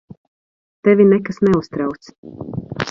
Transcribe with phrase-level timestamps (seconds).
[0.87, 2.13] Tevi nekas neuztrauc.